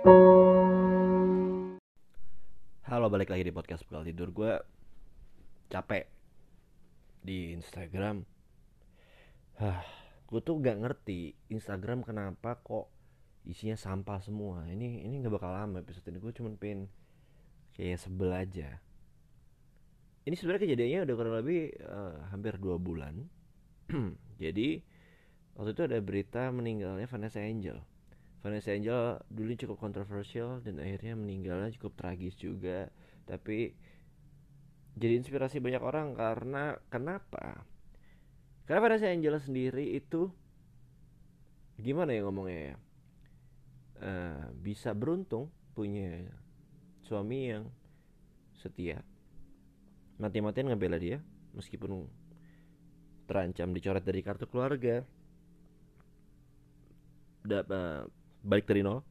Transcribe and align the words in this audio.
Halo 0.00 0.16
balik 3.12 3.28
lagi 3.28 3.44
di 3.44 3.52
podcast 3.52 3.84
Bekal 3.84 4.08
Tidur. 4.08 4.32
Gue 4.32 4.56
capek 5.68 6.08
di 7.20 7.52
Instagram. 7.52 8.24
Hah, 9.60 9.84
Gue 10.24 10.40
tuh 10.40 10.56
gak 10.56 10.80
ngerti 10.80 11.36
Instagram 11.52 12.00
kenapa 12.00 12.64
kok 12.64 12.88
isinya 13.44 13.76
sampah 13.76 14.24
semua. 14.24 14.64
Ini 14.72 15.04
ini 15.04 15.20
gak 15.20 15.36
bakal 15.36 15.52
lama 15.52 15.84
episode 15.84 16.08
ini. 16.08 16.16
Gue 16.16 16.32
cuman 16.32 16.56
pengen 16.56 16.88
kayak 17.76 18.00
sebel 18.00 18.32
aja. 18.32 18.80
Ini 20.24 20.32
sebenarnya 20.32 20.64
kejadiannya 20.64 21.04
udah 21.04 21.14
kurang 21.20 21.36
lebih 21.44 21.76
eh, 21.76 22.16
hampir 22.32 22.56
dua 22.56 22.80
bulan. 22.80 23.28
Jadi 24.40 24.80
waktu 25.60 25.76
itu 25.76 25.82
ada 25.84 26.00
berita 26.00 26.48
meninggalnya 26.48 27.04
Vanessa 27.04 27.44
Angel 27.44 27.89
Vanessa 28.40 28.72
Angel 28.72 29.20
dulu 29.28 29.52
cukup 29.52 29.76
kontroversial 29.76 30.64
dan 30.64 30.80
akhirnya 30.80 31.12
meninggalnya 31.12 31.68
cukup 31.76 31.92
tragis 32.00 32.32
juga. 32.40 32.88
Tapi 33.28 33.76
jadi 34.96 35.20
inspirasi 35.20 35.60
banyak 35.60 35.82
orang 35.84 36.16
karena 36.16 36.80
kenapa? 36.88 37.68
Karena 38.64 38.80
Vanessa 38.80 39.12
Angel 39.12 39.36
sendiri 39.36 39.92
itu 39.92 40.32
gimana 41.76 42.16
ya 42.16 42.24
ngomongnya 42.24 42.60
ya? 42.72 42.76
Eh, 44.00 44.44
bisa 44.56 44.96
beruntung 44.96 45.52
punya 45.76 46.24
suami 47.04 47.52
yang 47.52 47.68
setia. 48.56 49.04
Mati-matian 50.16 50.72
ngebela 50.72 50.96
dia 50.96 51.20
meskipun 51.52 52.08
terancam 53.28 53.76
dicoret 53.76 54.00
dari 54.00 54.20
kartu 54.24 54.48
keluarga. 54.48 55.04
Dapat 57.40 58.19
balik 58.44 58.68
dari 58.68 58.84
nol. 58.84 59.04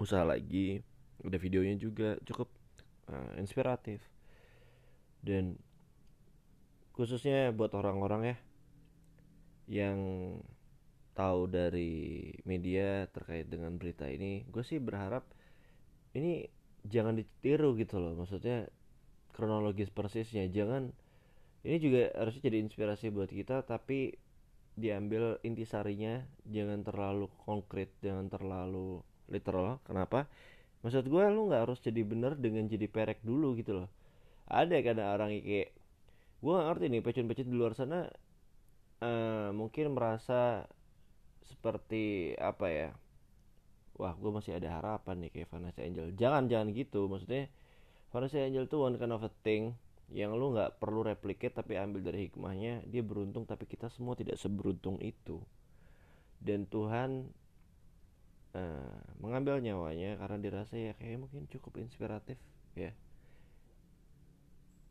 Usaha 0.00 0.24
lagi. 0.24 0.80
Ada 1.20 1.36
videonya 1.36 1.76
juga. 1.76 2.16
Cukup 2.24 2.48
uh, 3.08 3.36
inspiratif. 3.36 4.00
Dan 5.20 5.56
khususnya 6.96 7.52
buat 7.52 7.72
orang-orang 7.76 8.34
ya 8.34 8.36
yang 9.70 9.98
tahu 11.14 11.46
dari 11.46 12.32
media 12.42 13.06
terkait 13.12 13.46
dengan 13.46 13.78
berita 13.78 14.08
ini 14.10 14.42
gue 14.50 14.64
sih 14.66 14.82
berharap 14.82 15.22
ini 16.16 16.48
jangan 16.88 17.14
ditiru 17.14 17.76
gitu 17.76 18.00
loh. 18.00 18.16
Maksudnya 18.18 18.66
kronologis 19.36 19.92
persisnya. 19.92 20.48
Jangan 20.50 20.90
ini 21.62 21.76
juga 21.76 22.08
harusnya 22.16 22.48
jadi 22.50 22.58
inspirasi 22.64 23.12
buat 23.12 23.28
kita 23.28 23.62
tapi 23.68 24.16
diambil 24.80 25.36
intisarinya 25.44 26.24
jangan 26.48 26.80
terlalu 26.80 27.28
konkret 27.44 27.92
jangan 28.00 28.26
terlalu 28.32 29.04
literal. 29.28 29.78
Kenapa? 29.86 30.26
Maksud 30.80 31.06
gue 31.06 31.24
lu 31.28 31.52
nggak 31.52 31.68
harus 31.68 31.78
jadi 31.84 32.00
bener 32.02 32.34
dengan 32.40 32.64
jadi 32.66 32.88
perek 32.88 33.20
dulu 33.20 33.54
gitu 33.60 33.84
loh. 33.84 33.88
Ada 34.48 34.80
kadang 34.82 35.08
orang 35.14 35.30
kayak 35.44 35.70
gue 36.40 36.52
gak 36.56 36.66
ngerti 36.72 36.84
nih 36.88 37.02
pecun-pecun 37.04 37.48
di 37.52 37.56
luar 37.56 37.72
sana 37.76 38.08
eh, 39.04 39.50
mungkin 39.52 39.92
merasa 39.92 40.64
seperti 41.44 42.34
apa 42.40 42.66
ya? 42.72 42.88
Wah 44.00 44.16
gue 44.16 44.30
masih 44.32 44.56
ada 44.56 44.80
harapan 44.80 45.28
nih 45.28 45.30
kayak 45.36 45.48
Vanessa 45.52 45.84
Angel. 45.84 46.08
Jangan 46.16 46.48
jangan 46.48 46.72
gitu 46.72 47.06
maksudnya 47.06 47.52
Vanessa 48.10 48.40
Angel 48.40 48.64
tuh 48.66 48.88
one 48.88 48.96
kind 48.96 49.12
of 49.12 49.22
a 49.22 49.32
thing 49.44 49.76
yang 50.10 50.34
lu 50.34 50.50
nggak 50.50 50.82
perlu 50.82 51.06
replicate 51.06 51.54
tapi 51.54 51.78
ambil 51.78 52.02
dari 52.02 52.26
hikmahnya 52.26 52.82
dia 52.90 53.02
beruntung 53.02 53.46
tapi 53.46 53.66
kita 53.70 53.86
semua 53.94 54.18
tidak 54.18 54.36
seberuntung 54.42 54.98
itu. 54.98 55.38
Dan 56.42 56.66
Tuhan 56.66 57.30
eh, 58.58 58.98
mengambil 59.22 59.62
nyawanya 59.62 60.18
karena 60.18 60.36
dirasa 60.42 60.74
ya 60.74 60.92
kayak 60.98 61.22
mungkin 61.22 61.46
cukup 61.46 61.78
inspiratif 61.78 62.38
ya. 62.74 62.90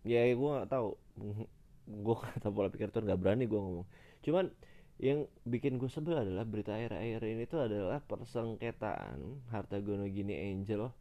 Ya 0.08 0.24
gue 0.32 0.50
nggak 0.50 0.72
tahu. 0.72 0.96
Gue 1.90 2.16
tahu 2.38 2.54
pola 2.54 2.70
pikir 2.70 2.94
Tuhan 2.94 3.10
nggak 3.10 3.18
berani 3.18 3.50
gue 3.50 3.58
ngomong. 3.58 3.88
Cuman 4.22 4.54
yang 5.02 5.26
bikin 5.42 5.82
gue 5.82 5.90
sebel 5.90 6.22
adalah 6.22 6.46
berita 6.46 6.76
akhir-akhir 6.78 7.24
ini 7.24 7.44
tuh 7.50 7.66
adalah 7.66 7.98
persengketaan 8.04 9.50
harta 9.50 9.82
gono 9.82 10.06
gini 10.06 10.38
Angel 10.54 10.94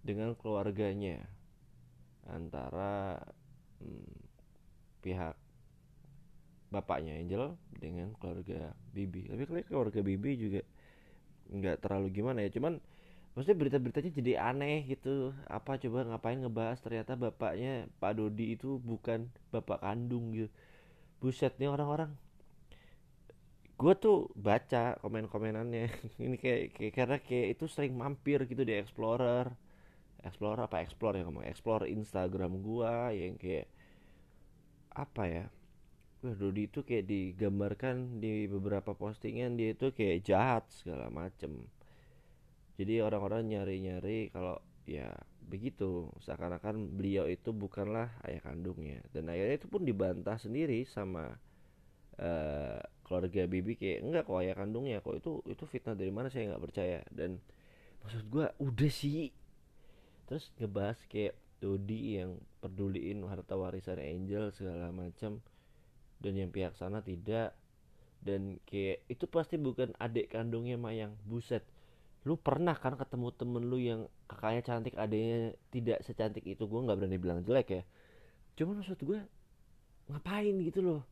dengan 0.00 0.32
keluarganya 0.38 1.20
antara 2.30 3.18
hmm, 3.82 4.14
pihak 5.02 5.34
bapaknya 6.72 7.20
Angel 7.20 7.58
dengan 7.76 8.16
keluarga 8.16 8.72
Bibi. 8.96 9.28
Tapi 9.28 9.42
keluarga 9.68 10.00
Bibi 10.00 10.30
juga 10.40 10.60
nggak 11.52 11.84
terlalu 11.84 12.08
gimana 12.14 12.40
ya. 12.40 12.50
Cuman 12.54 12.80
maksudnya 13.36 13.58
berita-beritanya 13.60 14.10
jadi 14.16 14.32
aneh 14.40 14.88
gitu. 14.88 15.36
Apa 15.50 15.76
coba 15.76 16.08
ngapain 16.08 16.40
ngebahas? 16.40 16.80
Ternyata 16.80 17.18
bapaknya 17.20 17.90
Pak 18.00 18.12
Dodi 18.16 18.56
itu 18.56 18.80
bukan 18.80 19.28
bapak 19.52 19.84
kandung 19.84 20.32
gitu. 20.32 20.48
Buset 21.20 21.52
nih 21.60 21.68
orang-orang. 21.68 22.16
Gue 23.76 23.92
tuh 23.98 24.32
baca 24.38 24.96
komen-komenannya. 25.04 25.86
Ini 26.24 26.36
kayak, 26.40 26.62
kayak 26.78 26.92
karena 26.96 27.16
kayak 27.20 27.46
itu 27.58 27.64
sering 27.68 27.92
mampir 27.98 28.48
gitu 28.48 28.64
di 28.64 28.78
Explorer 28.80 29.52
Explorer 30.22 30.66
apa? 30.66 30.82
Explore 30.82 31.18
ya 31.18 31.26
ngomong. 31.26 31.46
Explore 31.46 31.90
Instagram 31.90 32.62
gua 32.62 33.10
yang 33.10 33.34
kayak 33.38 33.66
apa 34.94 35.24
ya? 35.26 35.44
Wah, 36.22 36.38
Dodi 36.38 36.70
itu 36.70 36.86
kayak 36.86 37.10
digambarkan 37.10 38.22
di 38.22 38.46
beberapa 38.46 38.94
postingan 38.94 39.58
dia 39.58 39.74
itu 39.74 39.90
kayak 39.90 40.22
jahat 40.22 40.64
segala 40.70 41.10
macem. 41.10 41.66
Jadi 42.78 43.02
orang-orang 43.02 43.50
nyari-nyari 43.50 44.30
kalau 44.30 44.62
ya 44.86 45.10
begitu. 45.42 46.14
Seakan-akan 46.22 46.94
beliau 46.94 47.26
itu 47.26 47.50
bukanlah 47.50 48.14
ayah 48.22 48.42
kandungnya. 48.46 49.02
Dan 49.10 49.26
akhirnya 49.26 49.58
itu 49.58 49.66
pun 49.66 49.82
dibantah 49.82 50.38
sendiri 50.38 50.86
sama 50.86 51.34
eh, 52.22 52.78
keluarga 53.02 53.50
Bibi 53.50 53.74
kayak 53.74 53.98
enggak 54.06 54.22
kok 54.30 54.38
ayah 54.38 54.54
kandungnya 54.54 55.02
kok. 55.02 55.18
Itu 55.18 55.42
itu 55.50 55.64
fitnah 55.66 55.98
dari 55.98 56.14
mana? 56.14 56.30
Saya 56.30 56.54
nggak 56.54 56.62
percaya. 56.62 57.02
Dan 57.10 57.42
maksud 58.06 58.30
gua 58.30 58.54
udah 58.62 58.90
sih 58.94 59.34
terus 60.26 60.50
ngebahas 60.58 60.98
kayak 61.08 61.34
Dodi 61.62 62.18
yang 62.18 62.42
peduliin 62.58 63.22
harta 63.22 63.54
warisan 63.54 64.02
Angel 64.02 64.50
segala 64.50 64.90
macam 64.90 65.38
dan 66.18 66.32
yang 66.34 66.50
pihak 66.50 66.74
sana 66.74 66.98
tidak. 67.06 67.54
Dan 68.22 68.58
kayak 68.66 69.06
itu 69.06 69.26
pasti 69.30 69.58
bukan 69.58 69.94
adik 69.98 70.30
kandungnya 70.34 70.78
Mayang 70.78 71.14
buset 71.26 71.62
lu 72.22 72.38
pernah 72.38 72.78
kan 72.78 72.94
ketemu 72.94 73.34
temen 73.34 73.62
lu 73.66 73.78
yang 73.82 74.06
kakaknya 74.30 74.62
cantik 74.62 74.94
adiknya 74.94 75.58
tidak 75.74 75.98
secantik 76.06 76.46
itu? 76.46 76.62
Gue 76.70 76.80
nggak 76.86 76.98
berani 77.02 77.18
bilang 77.18 77.42
jelek 77.42 77.68
ya. 77.70 77.82
Cuman 78.54 78.78
maksud 78.78 79.02
gue 79.02 79.18
ngapain 80.06 80.54
gitu 80.62 80.80
loh? 80.86 81.02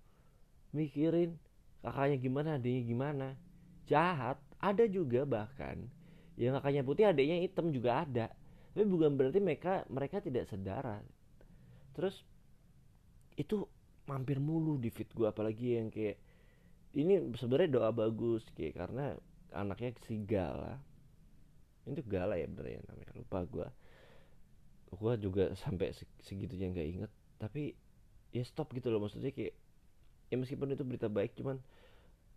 Mikirin 0.71 1.35
kakaknya 1.83 2.17
gimana 2.23 2.49
adiknya 2.63 2.83
gimana? 2.87 3.29
Jahat 3.91 4.39
ada 4.63 4.87
juga 4.87 5.27
bahkan. 5.27 5.83
Yang 6.39 6.63
kakaknya 6.63 6.83
putih 6.87 7.05
adiknya 7.11 7.37
hitam 7.43 7.75
juga 7.75 8.07
ada 8.07 8.31
tapi 8.71 8.87
bukan 8.87 9.19
berarti 9.19 9.43
mereka 9.43 9.83
mereka 9.91 10.23
tidak 10.23 10.47
sedara. 10.47 11.03
Terus 11.95 12.23
itu 13.35 13.67
mampir 14.07 14.39
mulu 14.39 14.79
di 14.79 14.91
feed 14.91 15.11
gue 15.15 15.27
apalagi 15.27 15.79
yang 15.79 15.89
kayak 15.91 16.19
ini 16.95 17.31
sebenarnya 17.39 17.71
doa 17.71 17.91
bagus 17.95 18.43
kayak 18.55 18.79
karena 18.79 19.15
anaknya 19.55 19.95
si 20.07 20.23
Gala. 20.23 20.79
Itu 21.87 22.03
Gala 22.07 22.39
ya 22.39 22.47
bener 22.47 22.79
ya 22.79 22.81
namanya 22.87 23.11
lupa 23.19 23.43
gue 23.47 23.69
gue 24.91 25.13
juga 25.23 25.45
sampai 25.55 25.95
segitunya 26.23 26.71
nggak 26.71 26.89
inget. 26.89 27.13
Tapi 27.43 27.75
ya 28.31 28.43
stop 28.47 28.71
gitu 28.75 28.91
loh 28.91 29.03
maksudnya 29.03 29.35
kayak 29.35 29.55
ya 30.31 30.39
meskipun 30.39 30.71
itu 30.71 30.87
berita 30.87 31.11
baik 31.11 31.35
cuman 31.35 31.59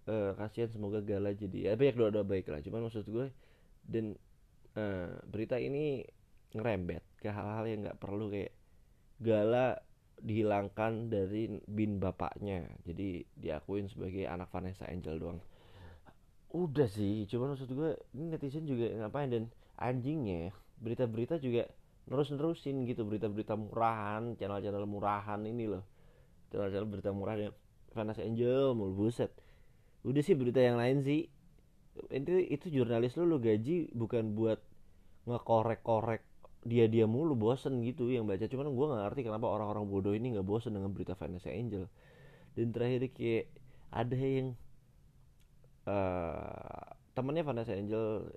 uh, 0.09 0.33
kasihan 0.33 0.69
semoga 0.73 0.97
Gala 1.05 1.37
jadi 1.37 1.69
ya 1.69 1.77
banyak 1.77 1.93
doa 1.97 2.09
doa 2.09 2.25
baik 2.25 2.49
lah. 2.49 2.61
Cuman 2.65 2.89
maksud 2.89 3.05
gue 3.05 3.29
dan 3.85 4.17
uh, 4.77 5.13
berita 5.29 5.61
ini 5.61 6.05
ngerembet 6.53 7.03
ke 7.19 7.29
hal-hal 7.29 7.65
yang 7.65 7.79
nggak 7.85 7.99
perlu 7.99 8.29
kayak 8.29 8.53
Gala 9.23 9.77
dihilangkan 10.23 11.11
dari 11.11 11.51
bin 11.67 11.99
bapaknya. 11.99 12.63
Jadi 12.87 13.27
diakuin 13.35 13.91
sebagai 13.91 14.23
anak 14.27 14.49
Vanessa 14.49 14.87
Angel 14.87 15.19
doang. 15.19 15.39
Udah 16.53 16.85
sih 16.85 17.25
cuman 17.27 17.57
maksud 17.57 17.69
gue 17.73 17.97
ini 18.13 18.29
netizen 18.29 18.63
juga 18.69 18.87
ngapain 18.93 19.29
dan 19.31 19.49
anjingnya 19.81 20.53
berita-berita 20.77 21.41
juga 21.41 21.65
nerus-nerusin 22.05 22.83
gitu 22.85 23.07
berita-berita 23.07 23.57
murahan 23.57 24.37
channel-channel 24.37 24.85
murahan 24.85 25.41
ini 25.43 25.65
loh. 25.65 25.83
Channel-channel 26.53 26.87
berita 26.87 27.09
murahan 27.09 27.49
yang 27.49 27.55
Vanessa 27.93 28.21
Angel 28.21 28.77
mulu 28.77 29.07
buset. 29.07 29.33
Udah 30.03 30.21
sih 30.21 30.35
berita 30.37 30.59
yang 30.61 30.77
lain 30.77 31.01
sih. 31.01 31.25
Itu 32.09 32.37
itu 32.37 32.69
jurnalis 32.69 33.17
lu 33.17 33.25
lu 33.25 33.37
gaji 33.37 33.93
bukan 33.93 34.33
buat 34.33 34.59
ngekorek-korek 35.25 36.32
dia 36.63 36.87
dia 36.87 37.03
mulu 37.03 37.35
bosen 37.35 37.83
gitu 37.83 38.07
yang 38.09 38.23
baca. 38.27 38.47
Cuman 38.47 38.71
gue 38.71 38.85
nggak 38.87 39.01
ngerti 39.11 39.21
kenapa 39.27 39.45
orang-orang 39.51 39.85
bodoh 39.87 40.15
ini 40.15 40.35
nggak 40.35 40.47
bosen 40.47 40.75
dengan 40.75 40.91
berita 40.95 41.13
Vanessa 41.15 41.51
Angel. 41.51 41.87
Dan 42.55 42.71
terakhir 42.71 43.11
kayak 43.11 43.45
ada 43.93 44.17
yang 44.17 44.47
uh, 45.85 46.87
temennya 47.13 47.43
Vanessa 47.43 47.73
Angel 47.75 48.31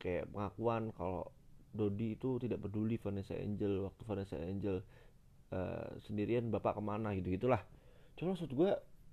kayak 0.00 0.28
pengakuan 0.32 0.92
kalau 0.96 1.28
Dodi 1.70 2.18
itu 2.18 2.36
tidak 2.42 2.66
peduli 2.66 2.98
Vanessa 2.98 3.34
Angel 3.38 3.86
waktu 3.86 4.02
Vanessa 4.04 4.36
Angel 4.36 4.82
uh, 5.54 5.88
sendirian 6.02 6.50
bapak 6.50 6.78
ke 6.78 6.82
mana 6.82 7.14
gitu 7.16 7.32
gitulah. 7.32 7.62
Cuma 8.18 8.34
maksud 8.36 8.52
gue 8.52 8.70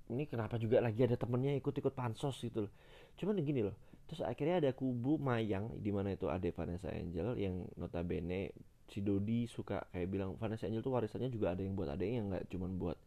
ini 0.07 0.23
kenapa 0.25 0.55
juga 0.57 0.79
lagi 0.79 1.03
ada 1.03 1.19
temennya 1.19 1.55
ikut-ikut 1.59 1.93
pansos 1.93 2.39
gitu 2.43 2.67
loh. 2.67 2.73
Cuman 3.15 3.39
gini 3.39 3.63
loh 3.63 3.86
terus 4.07 4.23
akhirnya 4.23 4.63
ada 4.63 4.71
kubu 4.71 5.19
Mayang 5.19 5.77
di 5.83 5.91
mana 5.91 6.15
itu 6.15 6.31
ada 6.31 6.47
Vanessa 6.55 6.87
Angel 6.91 7.35
yang 7.35 7.67
notabene 7.75 8.55
si 8.87 9.03
Dodi 9.03 9.45
suka 9.51 9.83
kayak 9.91 10.07
bilang 10.07 10.39
Vanessa 10.39 10.65
Angel 10.65 10.79
tuh 10.79 10.95
warisannya 10.95 11.27
juga 11.27 11.51
ada 11.51 11.61
yang 11.61 11.75
buat 11.75 11.91
adanya 11.91 12.19
nggak 12.23 12.43
cuman 12.47 12.71
buat 12.79 12.97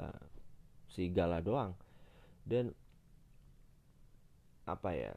uh, 0.00 0.22
si 0.88 1.12
Gala 1.12 1.44
doang. 1.44 1.76
Dan 2.46 2.72
apa 4.66 4.90
ya 4.96 5.12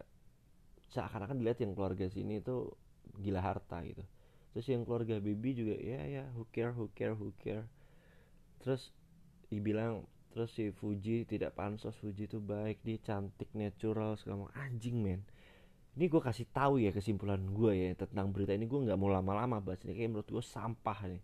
seakan-akan 0.94 1.40
dilihat 1.42 1.62
yang 1.64 1.74
keluarga 1.74 2.06
sini 2.12 2.44
itu 2.44 2.70
gila 3.18 3.42
harta 3.42 3.80
gitu. 3.88 4.04
Terus 4.54 4.66
yang 4.68 4.84
keluarga 4.84 5.22
Bibi 5.22 5.56
juga 5.56 5.76
ya 5.80 6.04
ya 6.04 6.24
who 6.36 6.46
care 6.52 6.76
who 6.76 6.92
care 6.92 7.16
who 7.16 7.32
care. 7.40 7.66
Terus 8.60 8.92
dibilang 9.48 10.04
terus 10.30 10.54
si 10.54 10.70
Fuji 10.70 11.26
tidak 11.26 11.58
pansos 11.58 11.98
Fuji 11.98 12.30
itu 12.30 12.38
baik 12.38 12.86
dia 12.86 13.02
cantik 13.02 13.50
natural 13.58 14.14
segala 14.16 14.46
macam. 14.46 14.54
Anjing 14.62 14.98
men. 15.02 15.22
Ini 15.98 16.06
gue 16.06 16.22
kasih 16.22 16.48
tahu 16.54 16.80
ya 16.80 16.94
kesimpulan 16.94 17.42
gue 17.50 17.74
ya 17.74 17.92
tentang 17.98 18.30
berita 18.30 18.54
ini. 18.54 18.70
Gue 18.70 18.86
nggak 18.86 19.00
mau 19.00 19.10
lama-lama 19.10 19.58
bahas 19.60 19.82
ini 19.84 19.98
kayak 19.98 20.10
menurut 20.14 20.30
gue 20.30 20.46
sampah 20.46 21.00
nih. 21.10 21.24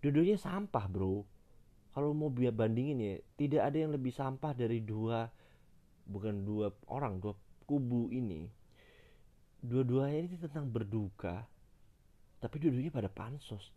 Dua 0.00 0.36
sampah 0.40 0.84
bro. 0.88 1.22
Kalau 1.90 2.16
mau 2.16 2.32
biar 2.32 2.56
bandingin 2.56 2.98
ya 2.98 3.14
tidak 3.36 3.62
ada 3.70 3.76
yang 3.76 3.92
lebih 3.92 4.14
sampah 4.14 4.54
dari 4.56 4.80
dua 4.80 5.26
bukan 6.06 6.42
dua 6.42 6.72
orang 6.88 7.20
dua 7.20 7.36
kubu 7.68 8.08
ini. 8.08 8.48
Dua-duanya 9.60 10.24
ini 10.24 10.36
tentang 10.40 10.72
berduka 10.72 11.44
tapi 12.40 12.56
dua-duanya 12.56 12.88
pada 12.88 13.12
pansos. 13.12 13.68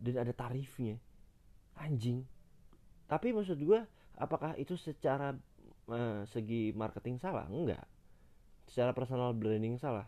Dan 0.00 0.16
ada 0.16 0.32
tarifnya. 0.32 0.96
Anjing 1.76 2.39
tapi 3.10 3.34
maksud 3.34 3.58
gue 3.58 3.82
apakah 4.14 4.54
itu 4.54 4.78
secara 4.78 5.34
uh, 5.90 6.22
segi 6.30 6.70
marketing 6.70 7.18
salah? 7.18 7.50
Enggak. 7.50 7.82
Secara 8.70 8.94
personal 8.94 9.34
branding 9.34 9.74
salah. 9.82 10.06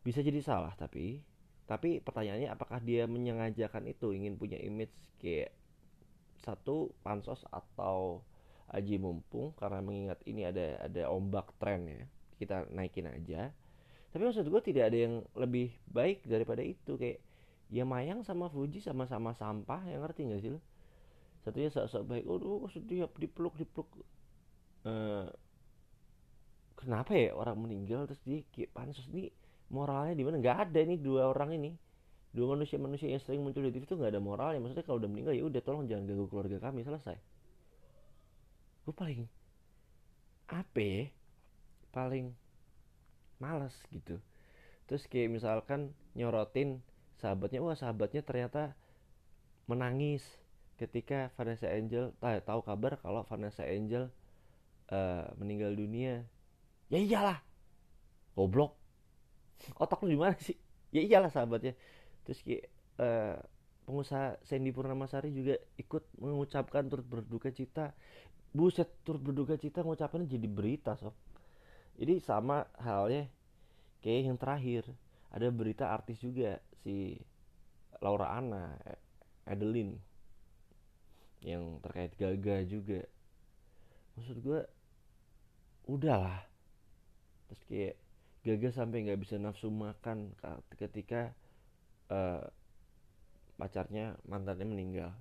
Bisa 0.00 0.24
jadi 0.24 0.40
salah 0.40 0.72
tapi 0.72 1.20
tapi 1.68 2.00
pertanyaannya 2.00 2.48
apakah 2.48 2.80
dia 2.80 3.04
menyengajakan 3.04 3.92
itu? 3.92 4.16
Ingin 4.16 4.40
punya 4.40 4.56
image 4.56 4.96
kayak 5.20 5.52
satu 6.40 6.96
pansos 7.04 7.44
atau 7.52 8.24
aji 8.72 8.96
mumpung 8.96 9.52
karena 9.60 9.84
mengingat 9.84 10.24
ini 10.24 10.48
ada 10.48 10.80
ada 10.80 11.12
ombak 11.12 11.52
tren 11.60 11.84
ya. 11.84 12.08
Kita 12.40 12.64
naikin 12.72 13.04
aja. 13.04 13.52
Tapi 14.10 14.22
maksud 14.24 14.48
gue 14.48 14.62
tidak 14.64 14.90
ada 14.90 14.98
yang 14.98 15.14
lebih 15.36 15.76
baik 15.92 16.24
daripada 16.24 16.64
itu. 16.64 16.96
Kayak 16.96 17.20
ya 17.68 17.84
Mayang 17.84 18.24
sama 18.24 18.48
Fuji 18.48 18.80
sama-sama 18.80 19.36
sampah 19.36 19.84
yang 19.86 20.02
ngerti 20.02 20.26
gak 20.26 20.42
sih 20.42 20.50
lo 20.50 20.58
satunya 21.40 21.72
sok-sok 21.72 22.04
baik 22.04 22.24
oh 22.28 22.68
sedih 22.68 23.08
dipeluk 23.16 23.56
dipeluk 23.56 23.88
uh, 24.84 25.28
kenapa 26.80 27.12
ya 27.12 27.36
orang 27.36 27.60
meninggal? 27.60 28.08
Terus 28.08 28.20
kayak 28.24 28.72
pansus 28.72 29.04
nih 29.12 29.28
moralnya 29.68 30.16
di 30.16 30.24
mana? 30.24 30.40
Nggak 30.40 30.58
ada 30.68 30.80
nih 30.80 30.98
dua 30.98 31.28
orang 31.30 31.52
ini. 31.60 31.70
Dua 32.30 32.56
manusia 32.56 32.78
manusia 32.78 33.10
yang 33.10 33.20
sering 33.20 33.42
muncul 33.44 33.60
di 33.66 33.74
TV 33.74 33.84
itu 33.84 33.98
nggak 33.98 34.14
ada 34.16 34.22
moralnya 34.22 34.62
maksudnya 34.62 34.86
kalau 34.86 35.02
udah 35.02 35.10
meninggal 35.10 35.34
ya 35.34 35.42
udah 35.44 35.60
tolong 35.66 35.90
jangan 35.90 36.06
ganggu 36.08 36.26
keluarga 36.30 36.56
kami 36.62 36.86
selesai. 36.86 37.18
Gue 38.86 38.94
paling 38.96 39.26
apa 40.48 40.80
ya? 40.80 41.04
Paling 41.90 42.32
males 43.42 43.74
gitu. 43.90 44.22
Terus 44.86 45.06
kayak 45.10 45.30
misalkan 45.30 45.90
nyorotin 46.14 46.82
sahabatnya 47.18 47.60
wah 47.60 47.76
sahabatnya 47.76 48.22
ternyata 48.22 48.78
menangis 49.66 50.22
ketika 50.80 51.28
Vanessa 51.36 51.68
Angel 51.68 52.16
tahu 52.20 52.64
kabar 52.64 52.96
kalau 53.04 53.20
Vanessa 53.28 53.68
Angel 53.68 54.08
uh, 54.88 55.28
meninggal 55.36 55.76
dunia. 55.76 56.24
Ya 56.88 56.96
iyalah. 56.96 57.44
Goblok. 58.32 58.80
Otak 59.76 60.00
lu 60.00 60.16
di 60.16 60.18
mana 60.18 60.40
sih? 60.40 60.56
Ya 60.88 61.04
iyalah 61.04 61.28
sahabatnya. 61.28 61.76
Terus 62.24 62.40
kayak 62.40 62.64
uh, 62.96 63.36
pengusaha 63.84 64.40
Sandy 64.40 64.72
Purnamasari 64.72 65.28
juga 65.36 65.60
ikut 65.76 66.08
mengucapkan 66.16 66.88
turut 66.88 67.04
berduka 67.04 67.52
cita. 67.52 67.92
Buset 68.50 68.88
turut 69.04 69.20
berduka 69.20 69.60
cita 69.60 69.84
mengucapkan 69.84 70.24
jadi 70.24 70.48
berita 70.48 70.96
sob. 70.96 71.12
Jadi 72.00 72.16
sama 72.24 72.64
halnya 72.80 73.28
kayak 74.00 74.32
yang 74.32 74.38
terakhir. 74.40 74.88
Ada 75.30 75.52
berita 75.54 75.92
artis 75.92 76.18
juga 76.18 76.58
si 76.82 77.14
Laura 78.02 78.34
Anna 78.34 78.74
Adeline 79.46 80.09
yang 81.40 81.80
terkait 81.80 82.12
Gaga 82.16 82.64
juga. 82.68 83.00
Maksud 84.16 84.36
gue 84.44 84.60
udahlah. 85.88 86.44
Terus 87.48 87.62
kayak 87.66 87.94
Gaga 88.40 88.68
sampai 88.72 89.04
nggak 89.04 89.20
bisa 89.20 89.36
nafsu 89.36 89.68
makan 89.68 90.32
ketika 90.80 91.36
uh, 92.08 92.40
pacarnya 93.60 94.16
mantannya 94.24 94.64
meninggal. 94.64 95.12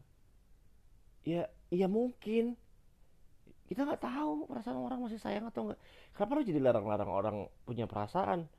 Ya 1.28 1.52
iya 1.72 1.88
mungkin. 1.92 2.56
Kita 3.68 3.86
nggak 3.86 4.02
tahu 4.02 4.50
perasaan 4.50 4.82
orang 4.82 5.06
masih 5.06 5.22
sayang 5.22 5.46
atau 5.46 5.70
enggak 5.70 5.78
kenapa 6.18 6.32
lo 6.34 6.42
jadi 6.42 6.58
larang-larang 6.58 7.12
orang 7.12 7.38
punya 7.70 7.86
perasaan? 7.86 8.50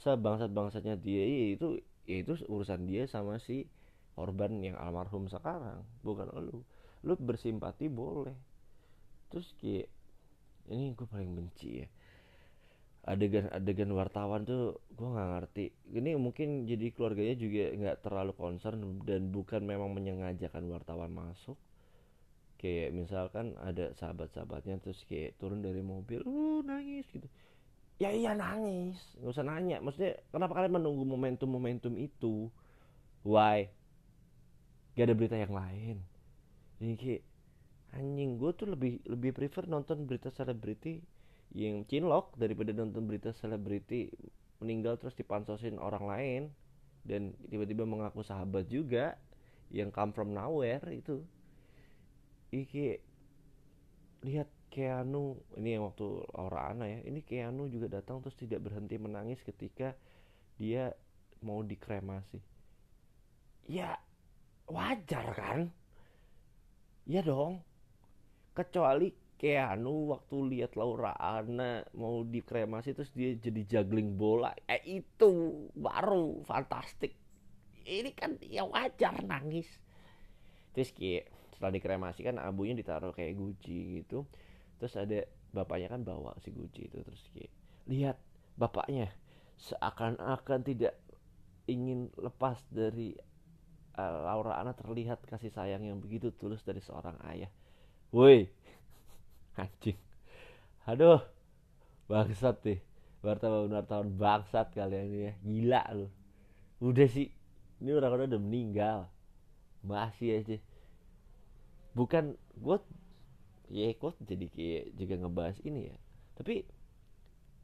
Sebangsat 0.00 0.50
bangsatnya 0.50 0.96
dia 0.96 1.20
ya 1.20 1.46
itu 1.52 1.68
ya 2.08 2.16
itu 2.24 2.32
urusan 2.48 2.88
dia 2.88 3.04
sama 3.04 3.36
si 3.36 3.68
korban 4.14 4.62
yang 4.62 4.78
almarhum 4.78 5.26
sekarang 5.26 5.82
bukan 6.06 6.30
lo 6.32 6.64
lu 7.04 7.14
bersimpati 7.20 7.86
boleh. 7.92 8.34
Terus 9.28 9.52
kayak 9.60 9.88
ini 10.72 10.96
gue 10.96 11.04
paling 11.04 11.30
benci 11.36 11.84
ya. 11.84 11.88
Adegan-adegan 13.04 13.92
wartawan 13.92 14.48
tuh 14.48 14.80
gue 14.96 15.04
nggak 15.04 15.30
ngerti. 15.36 15.66
Ini 15.92 16.16
mungkin 16.16 16.64
jadi 16.64 16.88
keluarganya 16.96 17.36
juga 17.36 17.64
nggak 17.76 17.96
terlalu 18.00 18.32
concern 18.32 19.04
dan 19.04 19.28
bukan 19.28 19.60
memang 19.68 19.92
menyengajakan 19.92 20.64
wartawan 20.72 21.12
masuk. 21.12 21.60
Kayak 22.56 22.96
misalkan 22.96 23.52
ada 23.60 23.92
sahabat-sahabatnya 24.00 24.80
terus 24.80 25.04
kayak 25.04 25.36
turun 25.36 25.60
dari 25.60 25.84
mobil 25.84 26.24
uh 26.24 26.64
nangis 26.64 27.04
gitu. 27.12 27.28
Ya 28.00 28.08
iya 28.08 28.32
nangis. 28.32 28.96
Nggak 29.20 29.32
usah 29.36 29.44
nanya. 29.44 29.84
Maksudnya 29.84 30.16
kenapa 30.32 30.56
kalian 30.56 30.80
menunggu 30.80 31.04
momentum-momentum 31.04 32.00
itu? 32.00 32.48
Why? 33.20 33.68
Gak 34.96 35.12
ada 35.12 35.14
berita 35.18 35.36
yang 35.36 35.52
lain 35.52 36.13
ini 36.82 36.94
kayak 36.98 37.22
anjing 37.94 38.40
gue 38.40 38.50
tuh 38.58 38.66
lebih 38.74 38.98
lebih 39.06 39.30
prefer 39.30 39.70
nonton 39.70 40.06
berita 40.08 40.32
selebriti 40.34 40.98
yang 41.54 41.86
cinlok 41.86 42.34
daripada 42.34 42.74
nonton 42.74 43.06
berita 43.06 43.30
selebriti 43.30 44.10
meninggal 44.58 44.98
terus 44.98 45.14
dipansosin 45.14 45.78
orang 45.78 46.04
lain 46.10 46.42
dan 47.06 47.36
tiba-tiba 47.52 47.84
mengaku 47.86 48.24
sahabat 48.24 48.66
juga 48.66 49.14
yang 49.68 49.92
come 49.94 50.10
from 50.10 50.32
nowhere 50.32 50.82
itu. 50.90 51.22
Iki 52.50 52.98
lihat 54.24 54.48
Keanu 54.72 55.38
ini 55.54 55.78
yang 55.78 55.86
waktu 55.86 56.26
Laura 56.34 56.74
ya 56.82 56.98
ini 57.06 57.22
Keanu 57.22 57.70
juga 57.70 58.00
datang 58.00 58.18
terus 58.18 58.34
tidak 58.34 58.66
berhenti 58.66 58.98
menangis 58.98 59.38
ketika 59.46 59.94
dia 60.58 60.90
mau 61.44 61.62
dikremasi. 61.62 62.42
Ya 63.70 64.00
wajar 64.66 65.26
kan 65.36 65.60
Iya 67.04 67.20
dong. 67.20 67.60
Kecuali 68.56 69.12
Keanu 69.34 70.14
waktu 70.14 70.36
lihat 70.56 70.78
Laura 70.78 71.12
Anna 71.18 71.84
mau 71.98 72.24
dikremasi 72.24 72.96
terus 72.96 73.12
dia 73.12 73.36
jadi 73.36 73.60
juggling 73.66 74.16
bola. 74.16 74.54
Eh 74.64 75.02
itu 75.02 75.32
baru 75.76 76.40
fantastik. 76.48 77.12
Ini 77.84 78.10
kan 78.16 78.40
ya 78.40 78.64
wajar 78.64 79.20
nangis. 79.20 79.68
Terus 80.72 80.96
kayak 80.96 81.28
setelah 81.52 81.76
dikremasi 81.76 82.24
kan 82.24 82.40
abunya 82.40 82.72
ditaruh 82.72 83.12
kayak 83.12 83.36
guci 83.36 84.00
gitu. 84.00 84.24
Terus 84.80 84.94
ada 84.96 85.28
bapaknya 85.54 85.92
kan 85.92 86.02
bawa 86.02 86.34
si 86.42 86.50
guci 86.50 86.90
itu 86.90 86.98
terus 87.04 87.22
kayak 87.30 87.52
lihat 87.86 88.16
bapaknya 88.58 89.14
seakan-akan 89.54 90.60
tidak 90.66 90.98
ingin 91.70 92.10
lepas 92.18 92.58
dari 92.74 93.14
uh, 93.98 94.26
Laura 94.26 94.58
Anna 94.60 94.72
terlihat 94.76 95.22
kasih 95.26 95.50
sayang 95.50 95.82
yang 95.86 95.98
begitu 96.02 96.30
tulus 96.34 96.62
dari 96.66 96.80
seorang 96.82 97.16
ayah. 97.30 97.50
Woi, 98.14 98.46
anjing. 99.62 99.98
Aduh, 100.86 101.20
bangsat 102.10 102.56
deh. 102.64 102.80
Wartawan 103.24 103.72
wartawan 103.72 104.08
bangsat 104.14 104.70
kalian 104.76 105.06
ini 105.08 105.18
ya. 105.28 105.32
Gila 105.42 105.82
lu. 105.96 106.08
Udah 106.84 107.08
sih, 107.08 107.32
ini 107.80 107.90
orang-orang 107.96 108.28
udah 108.36 108.42
meninggal. 108.42 108.98
Masih 109.82 110.40
aja. 110.40 110.56
Bukan 111.94 112.34
gue 112.58 112.76
ya 113.72 113.90
gue 113.96 114.10
jadi 114.20 114.46
kayak 114.52 114.84
juga 114.98 115.14
ngebahas 115.20 115.56
ini 115.64 115.80
ya. 115.90 115.96
Tapi 116.36 116.54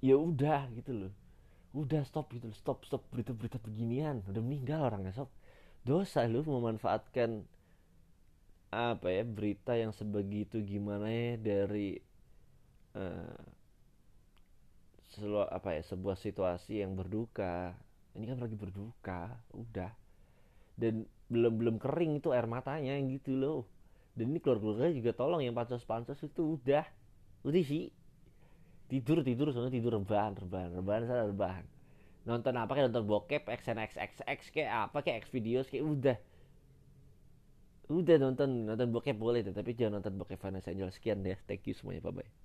ya 0.01 0.17
udah 0.17 0.69
gitu 0.77 0.93
loh. 0.97 1.13
udah 1.71 2.03
stop 2.03 2.35
gitu 2.35 2.51
stop 2.51 2.83
stop 2.83 3.07
berita-berita 3.15 3.63
beginian 3.63 4.27
udah 4.27 4.43
meninggal 4.43 4.91
orangnya 4.91 5.15
sob 5.15 5.31
dosa 5.85 6.29
lu 6.29 6.45
memanfaatkan 6.45 7.45
apa 8.71 9.09
ya 9.11 9.27
berita 9.27 9.75
yang 9.75 9.91
sebegitu 9.91 10.63
gimana 10.63 11.11
ya 11.11 11.35
dari 11.35 11.99
uh, 12.95 13.43
selu, 15.11 15.43
apa 15.43 15.75
ya 15.75 15.83
sebuah 15.83 16.15
situasi 16.15 16.85
yang 16.87 16.95
berduka. 16.95 17.75
Ini 18.15 18.31
kan 18.31 18.39
lagi 18.39 18.55
berduka 18.55 19.35
udah. 19.55 19.91
Dan 20.79 21.07
belum 21.31 21.59
belum 21.59 21.77
kering 21.83 22.23
itu 22.23 22.31
air 22.31 22.47
matanya 22.47 22.95
gitu 23.03 23.35
loh. 23.35 23.67
Dan 24.15 24.31
ini 24.35 24.39
keluar 24.39 24.63
keluarga 24.63 24.91
juga 24.95 25.11
tolong 25.15 25.43
yang 25.43 25.55
pansos 25.55 25.83
pansos 25.83 26.23
itu 26.23 26.59
udah. 26.59 26.87
Udah 27.43 27.63
sih. 27.67 27.91
Tidur 28.91 29.23
tidur 29.23 29.55
soalnya 29.55 29.71
tidur 29.79 30.03
rebahan 30.03 30.35
rebahan 30.35 30.75
rebahan 30.75 31.03
saya 31.07 31.31
rebahan 31.31 31.63
nonton 32.31 32.55
apa 32.55 32.71
kayak 32.79 32.95
nonton 32.95 33.07
bokep 33.11 33.43
XNXXX 33.51 34.41
kayak 34.55 34.71
apa 34.87 34.99
kayak 35.03 35.27
X 35.27 35.35
videos 35.35 35.67
kayak 35.67 35.85
udah. 35.85 36.17
Udah 37.91 38.17
nonton 38.23 38.71
nonton 38.71 38.89
bokep 38.95 39.19
boleh 39.19 39.43
tapi 39.43 39.75
jangan 39.75 39.99
nonton 39.99 40.15
bokep 40.15 40.39
Vanessa 40.39 40.71
Angel. 40.71 40.95
Sekian 40.95 41.27
deh. 41.27 41.35
Thank 41.51 41.67
you 41.67 41.75
semuanya. 41.75 42.07
Bye 42.07 42.23
bye 42.23 42.31